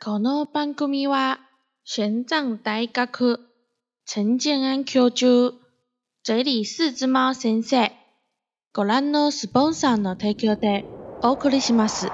[0.00, 1.40] この番組は
[1.84, 3.40] 玄奘大学
[4.06, 5.54] 陳建安教授
[6.22, 7.90] 这里四只猫先生
[8.72, 10.84] ご覧のスポンサーの提供で
[11.22, 12.06] お送りします。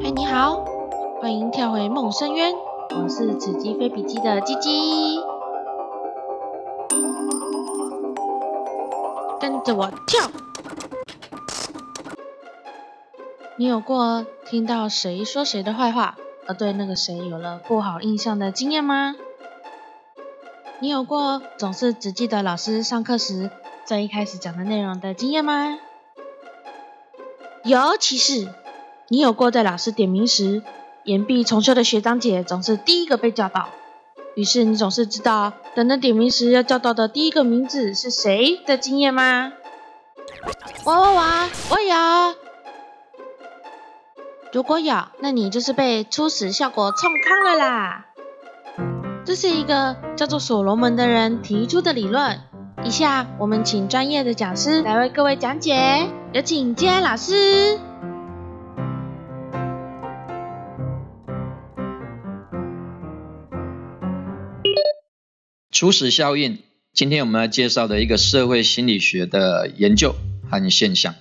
[0.00, 0.64] 嗨，你好，
[1.20, 2.54] 欢迎跳回梦深渊，
[2.93, 5.19] 我是此鸡飞笔记的鸡鸡，
[9.39, 10.29] 跟着我跳。
[13.55, 16.17] 你有过听到谁说谁的坏话，
[16.47, 19.15] 而对那个谁有了不好印象的经验吗？
[20.79, 23.51] 你有过总是只记得老师上课时
[23.85, 25.79] 最一开始讲的内容的经验吗？
[27.63, 28.49] 尤其是
[29.07, 30.63] 你有过在老师点名时，
[31.03, 33.69] 岩壁重修的学长姐总是第一个被叫到，
[34.35, 39.53] 于是你总是知道等等点名时要叫到的第一个名字是谁的经验吗？
[40.85, 41.49] 哇哇哇！
[41.69, 42.35] 我有。
[44.53, 48.05] 如果有，那你就是被初始效果冲康了啦。
[49.23, 52.41] 这是一个叫做所罗门的人提出的理论。
[52.83, 57.79] 以下我们请专业的讲师来为各位讲解，有请建安老师。
[65.81, 66.59] 初始效应，
[66.93, 70.15] 今天我们要介绍的一个社会心理学的研究
[70.47, 71.15] 和现象。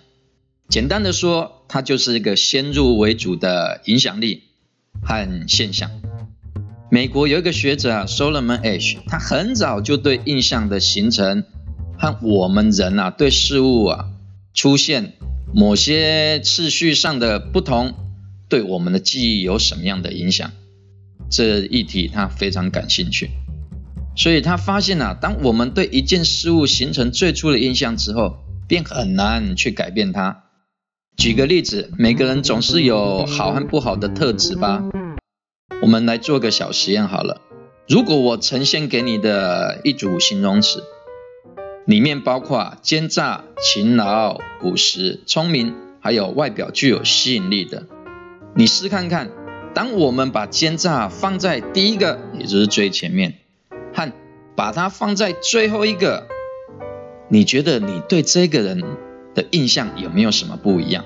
[0.69, 4.43] 简单的说，它就是一个先入为主的影响力
[5.03, 5.91] 和现象。
[6.91, 11.45] 美国有一个学者啊，Solomon H，他很早就对印象的形成
[11.99, 14.11] 和我们人啊对事物啊
[14.53, 15.15] 出现
[15.55, 17.95] 某些次序上的不同，
[18.51, 20.53] 对我们的记忆有什么样的影响，
[21.31, 23.31] 这议题他非常感兴趣。
[24.17, 28.39] 所以他发现啊，当我们对一件事物形成最初的印象之后，
[28.69, 30.45] 便很难去改变它。
[31.17, 34.85] 举个例子，每个人总是有好和不好的特质吧。
[35.83, 37.41] 我们来做个小实验好了。
[37.89, 40.85] 如果我呈现给你的一组形容词，
[41.87, 47.87] 里面包括奸诈、勤劳、朴实、聪明，还有外表具有吸引力的，
[48.55, 49.31] 你试看看，
[49.75, 53.35] 当我们把奸诈放在第一个，也就是最前面。
[53.93, 54.13] 和
[54.57, 56.27] 把它放在最后一个，
[57.29, 58.83] 你觉得你对这个人
[59.35, 61.05] 的印象有没有什么不一样？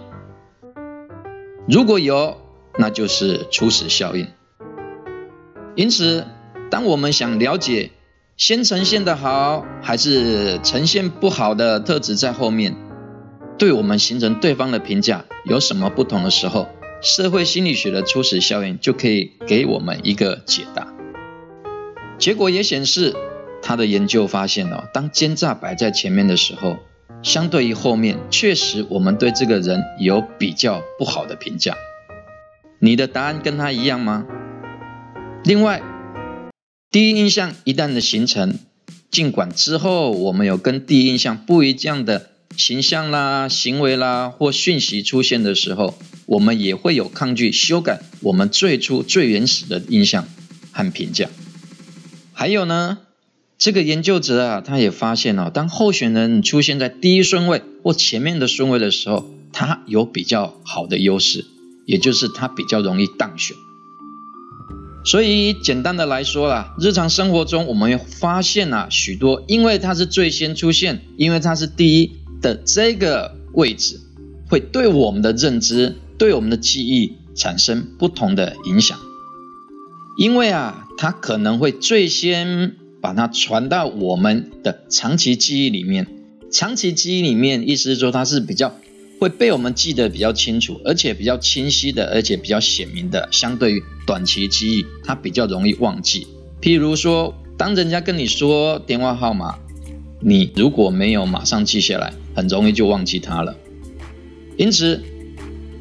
[1.68, 2.36] 如果有，
[2.78, 4.28] 那就是初始效应。
[5.76, 6.26] 因此，
[6.70, 7.90] 当我们想了解
[8.36, 12.76] 先呈现的好还是呈现不好的特质在后面，
[13.58, 16.68] 对我们形成对方的评价有什么不同的时候，
[17.00, 20.93] 社会心理学的初始效应就可以给我们一个解答。
[22.18, 23.14] 结果也显示，
[23.60, 26.78] 他的研究发现哦，当奸诈摆在前面的时候，
[27.22, 31.76] 相对于后面，确实我们对这个人有比较不好的评价。
[32.78, 34.26] 你的答案跟他一样吗？
[35.42, 35.82] 另外，
[36.90, 38.58] 第一印象一旦的形成，
[39.10, 50.26] 尽管之后我们有跟第一印象不一样的形象啦、行为啦或讯息出现的时候，我们也会有抗拒修改我们最初最原始的印象
[50.72, 51.28] 和评价。
[52.36, 52.98] 还有呢，
[53.58, 61.44] 这个研究者啊，他也发现哦，当候选人出现在第一顺位或前面的顺位的时候，他有比较好的优势，
[61.86, 63.56] 也就是他比较容易当选。
[65.04, 72.10] 所以简单的来说啦，日常生活中我们会发现啊，许多因为他是最先出现，因为他是第一
[72.42, 74.00] 的这个位置，
[74.48, 78.98] 会对我们的认知、对我们的记忆产生不同的影响。
[80.16, 86.06] 因为啊，它可能会最先把它传到我们的长期记忆里面。
[86.52, 88.76] 长期记忆里面，意思是说它是比较
[89.18, 93.28] 会被我们记得比较清楚，而且比较清晰的，而且比较显明的。
[93.32, 96.28] 相对于短期记忆，它比较容易忘记。
[96.60, 99.58] 譬如说，当人家跟你说电话号码，
[100.20, 103.56] 你如果没有马上记下来，很容易就忘记它了。
[104.56, 105.02] 因此，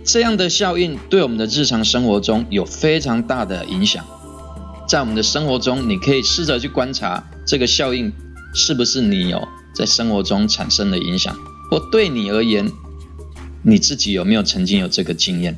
[0.03, 4.03] 这样的效应对我们的日常生活中有非常大的影响。
[4.87, 8.11] 在我们的生活中，你可以试着去观察这个效应
[8.53, 9.41] 是不是你有
[9.73, 11.35] 在生活中产生的影响，
[11.71, 12.69] 或对你而言，
[13.63, 15.57] 你自己有没有曾经有这个经验？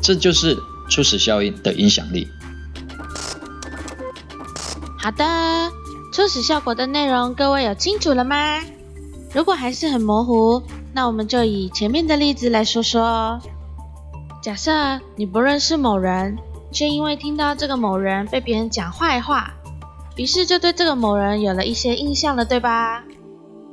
[0.00, 0.56] 这就是
[0.88, 2.28] 初始效应的影响力。
[4.98, 5.24] 好的，
[6.12, 8.60] 初始效果的内容各位有清楚了吗？
[9.34, 10.62] 如果还是很模糊，
[10.92, 13.40] 那我们就以前面的例子来说说。
[14.42, 16.38] 假设你不认识某人。
[16.72, 19.54] 却因为听到这个某人被别人讲坏话，
[20.16, 23.04] 于是就对这个某人有了一些印象了，对吧？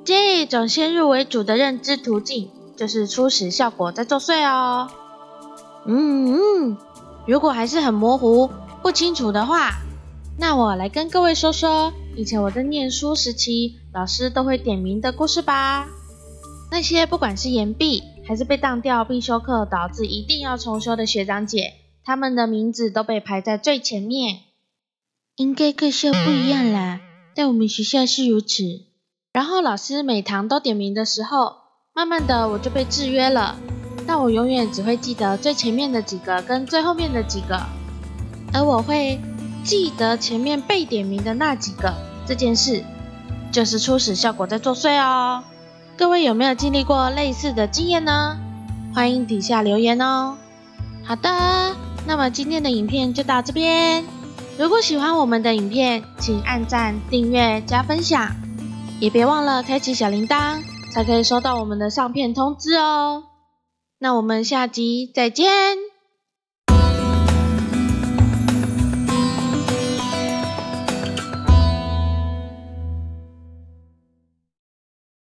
[0.05, 4.89] 这种先入为主的认知途径，就是初始效果在作祟哦。
[5.85, 6.77] 嗯嗯，
[7.25, 8.49] 如果还是很模糊、
[8.81, 9.71] 不清楚的话，
[10.37, 15.87] 那我来跟各位说说以前我在念书时期，老师都会点名的故事吧。
[16.71, 21.73] 那些不管是延毕还是被当掉必修课，导致一定要重修的学长姐，
[22.05, 24.39] 他们的名字都被排在最前面。
[25.35, 26.99] 应该各校不一样啦，
[27.33, 28.63] 但我们学校是如此。
[29.31, 31.55] 然后老师每堂都点名的时候，
[31.93, 33.57] 慢慢的我就被制约了。
[34.05, 37.63] 但我永远只会记得最前面的几个跟最后面的几个，
[38.53, 39.19] 而我会
[39.63, 41.95] 记得前面被点名的那几个
[42.27, 42.83] 这件事，
[43.51, 45.43] 就是初始效果在作祟哦。
[45.95, 48.37] 各位有没有经历过类似的经验呢？
[48.93, 50.37] 欢迎底下留言哦。
[51.05, 54.03] 好的，那么今天的影片就到这边。
[54.57, 58.29] 如果喜欢我们的影片，请按赞、订阅、加分享，
[58.99, 60.61] 也别忘了开启小铃铛，
[60.93, 63.23] 才可以收到我们的上片通知哦。
[63.99, 65.92] 那我们下集再见。